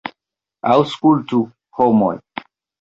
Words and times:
Aŭskultu, 0.71 1.43
homoj! 1.81 2.13